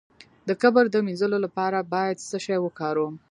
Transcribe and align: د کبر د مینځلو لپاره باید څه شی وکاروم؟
د 0.47 0.49
کبر 0.61 0.83
د 0.91 0.95
مینځلو 1.05 1.37
لپاره 1.45 1.87
باید 1.93 2.17
څه 2.29 2.37
شی 2.45 2.57
وکاروم؟ 2.61 3.15